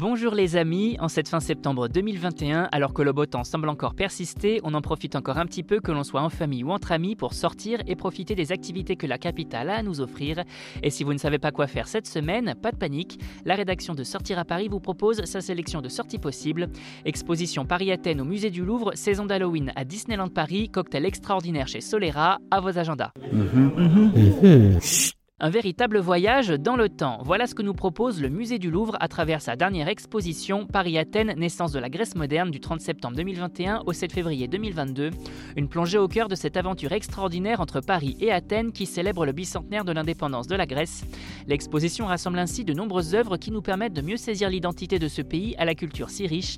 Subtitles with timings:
[0.00, 3.94] Bonjour les amis, en cette fin septembre 2021, alors que le beau temps semble encore
[3.94, 6.92] persister, on en profite encore un petit peu que l'on soit en famille ou entre
[6.92, 10.42] amis pour sortir et profiter des activités que la capitale a à nous offrir.
[10.82, 13.92] Et si vous ne savez pas quoi faire cette semaine, pas de panique, la rédaction
[13.92, 16.68] de Sortir à Paris vous propose sa sélection de sorties possibles.
[17.04, 22.38] Exposition Paris-Athènes au musée du Louvre, saison d'Halloween à Disneyland Paris, cocktail extraordinaire chez Solera,
[22.50, 23.12] à vos agendas.
[25.42, 27.16] Un véritable voyage dans le temps.
[27.24, 31.32] Voilà ce que nous propose le musée du Louvre à travers sa dernière exposition Paris-Athènes,
[31.38, 35.08] naissance de la Grèce moderne du 30 septembre 2021 au 7 février 2022.
[35.56, 39.32] Une plongée au cœur de cette aventure extraordinaire entre Paris et Athènes qui célèbre le
[39.32, 41.06] bicentenaire de l'indépendance de la Grèce.
[41.46, 45.22] L'exposition rassemble ainsi de nombreuses œuvres qui nous permettent de mieux saisir l'identité de ce
[45.22, 46.56] pays à la culture si riche.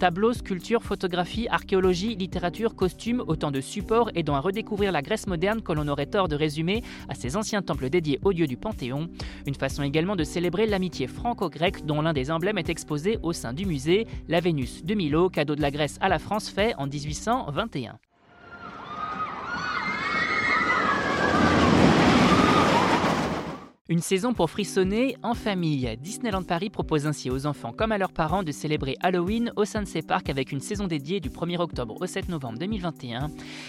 [0.00, 5.62] Tableaux, sculptures, photographies, archéologie, littérature, costumes, autant de supports aidant à redécouvrir la Grèce moderne
[5.62, 9.08] que l'on aurait tort de résumer à ses anciens temples dédiés au dieu du Panthéon.
[9.46, 13.52] Une façon également de célébrer l'amitié franco-grecque dont l'un des emblèmes est exposé au sein
[13.52, 16.86] du musée, la Vénus de Milo, cadeau de la Grèce à la France fait en
[16.86, 17.98] 1821.
[23.90, 25.94] Une saison pour frissonner en famille.
[26.00, 29.82] Disneyland Paris propose ainsi aux enfants comme à leurs parents de célébrer Halloween au sein
[29.82, 33.28] de ses parcs avec une saison dédiée du 1er octobre au 7 novembre 2021.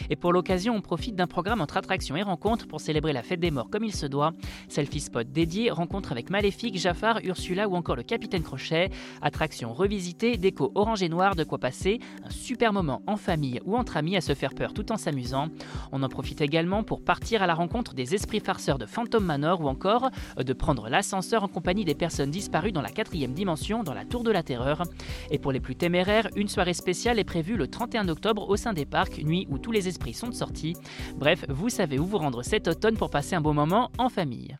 [0.09, 3.41] Et pour l'occasion, on profite d'un programme entre attractions et rencontres pour célébrer la fête
[3.41, 4.31] des morts comme il se doit.
[4.69, 8.91] Selfie spot dédié, rencontre avec Maléfique, Jafar, Ursula ou encore le Capitaine Crochet.
[9.21, 13.75] Attractions revisitées, déco orange et noir, de quoi passer un super moment en famille ou
[13.75, 15.49] entre amis à se faire peur tout en s'amusant.
[15.91, 19.59] On en profite également pour partir à la rencontre des esprits farceurs de Phantom Manor
[19.59, 20.05] ou encore
[20.38, 24.23] de prendre l'ascenseur en compagnie des personnes disparues dans la quatrième dimension dans la Tour
[24.23, 24.84] de la Terreur.
[25.31, 28.73] Et pour les plus téméraires, une soirée spéciale est prévue le 31 octobre au sein
[28.73, 30.76] des parcs, nuit où tous les esprits sont sortis.
[31.16, 34.58] Bref, vous savez où vous rendre cet automne pour passer un bon moment en famille.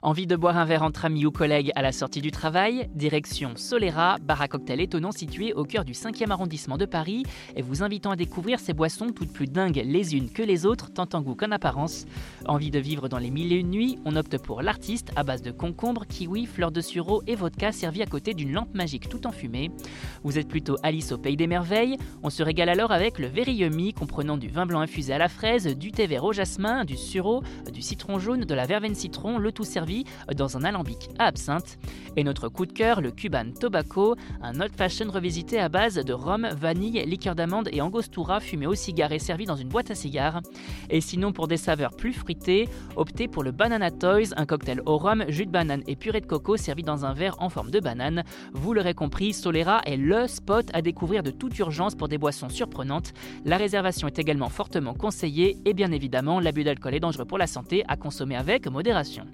[0.00, 2.88] Envie de boire un verre entre amis ou collègues à la sortie du travail?
[2.94, 7.24] Direction Solera, bar à cocktail étonnant situé au cœur du 5e arrondissement de Paris
[7.56, 10.92] et vous invitant à découvrir ces boissons toutes plus dingues les unes que les autres,
[10.92, 12.04] tant en goût qu'en apparence.
[12.46, 13.98] Envie de vivre dans les mille et une nuits?
[14.04, 18.00] On opte pour l'artiste à base de concombre, kiwi, fleurs de sureau et vodka servi
[18.00, 19.72] à côté d'une lampe magique tout enfumée.
[20.22, 21.98] Vous êtes plutôt Alice au pays des merveilles?
[22.22, 25.76] On se régale alors avec le Very comprenant du vin blanc infusé à la fraise,
[25.76, 27.42] du thé vert au jasmin, du sureau,
[27.72, 29.64] du citron jaune, de la verveine citron, le tout
[30.34, 31.78] dans un alambic à absinthe.
[32.16, 36.12] Et notre coup de cœur, le Cuban Tobacco, un old fashion revisité à base de
[36.12, 39.94] rhum, vanille, liqueur d'amande et angostura fumé au cigare et servi dans une boîte à
[39.94, 40.40] cigares.
[40.90, 44.98] Et sinon, pour des saveurs plus fruitées, optez pour le Banana Toys, un cocktail au
[44.98, 47.80] rhum, jus de banane et purée de coco servi dans un verre en forme de
[47.80, 48.24] banane.
[48.52, 52.48] Vous l'aurez compris, Solera est le spot à découvrir de toute urgence pour des boissons
[52.48, 53.12] surprenantes.
[53.44, 57.46] La réservation est également fortement conseillée et bien évidemment, l'abus d'alcool est dangereux pour la
[57.46, 59.24] santé à consommer avec modération.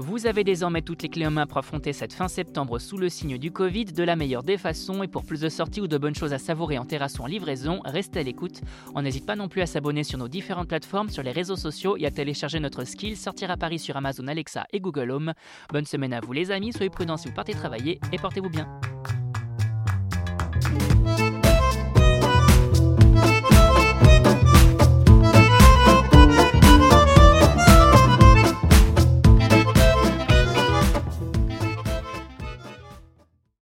[0.00, 3.08] Vous avez désormais toutes les clés en main pour affronter cette fin septembre sous le
[3.08, 5.98] signe du Covid de la meilleure des façons et pour plus de sorties ou de
[5.98, 8.60] bonnes choses à savourer en terrasse ou en livraison, restez à l'écoute.
[8.94, 11.96] On n'hésite pas non plus à s'abonner sur nos différentes plateformes, sur les réseaux sociaux
[11.96, 15.32] et à télécharger notre skill Sortir à Paris sur Amazon Alexa et Google Home.
[15.72, 18.68] Bonne semaine à vous les amis, soyez prudents si vous partez travailler et portez-vous bien.